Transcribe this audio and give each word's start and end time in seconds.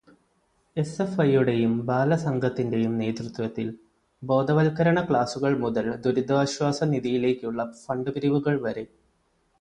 എസ്.എഫ്.ഐയുടെയും 0.77 1.73
ബാലസംഘത്തിന്റെയും 1.85 2.93
നേതൃത്വത്തിൽ 2.97 3.67
ബോധവത്കരണ 4.21 4.99
ക്ലാസ്സുകൾ 5.09 5.53
മുതൽ 5.57 5.87
ദുരിതാശ്വാസനിധിയിലേക്കുള്ള 5.97 7.71
ഫണ്ടു 7.83 8.11
പിരിവുകൾ 8.11 8.55
വരെ 8.65 8.83
നടത്തപ്പെട്ടു. 8.83 8.99